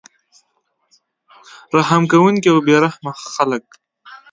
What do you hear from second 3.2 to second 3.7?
خلک